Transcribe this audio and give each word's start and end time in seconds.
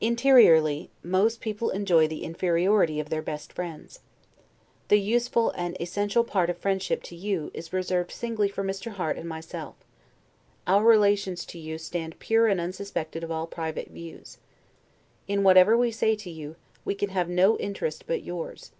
Interiorly, 0.00 0.90
most 1.02 1.40
people 1.40 1.70
enjoy 1.70 2.06
the 2.06 2.22
inferiority 2.22 3.00
of 3.00 3.08
their 3.10 3.20
best 3.20 3.52
friends. 3.52 3.98
The 4.86 5.00
useful 5.00 5.50
and 5.56 5.76
essential 5.80 6.22
part 6.22 6.48
of 6.50 6.56
friendship, 6.56 7.02
to 7.02 7.16
you, 7.16 7.50
is 7.52 7.72
reserved 7.72 8.12
singly 8.12 8.48
for 8.48 8.62
Mr. 8.62 8.92
Harte 8.92 9.18
and 9.18 9.28
myself: 9.28 9.74
our 10.68 10.84
relations 10.84 11.44
to 11.46 11.58
you 11.58 11.78
stand 11.78 12.20
pure 12.20 12.46
and 12.46 12.60
unsuspected 12.60 13.24
of 13.24 13.32
all 13.32 13.48
private 13.48 13.88
views. 13.88 14.38
In 15.26 15.42
whatever 15.42 15.76
we 15.76 15.90
say 15.90 16.14
to 16.14 16.30
you, 16.30 16.54
we 16.84 16.94
can 16.94 17.08
have 17.10 17.28
no 17.28 17.58
interest 17.58 18.04
but 18.06 18.22
yours. 18.22 18.70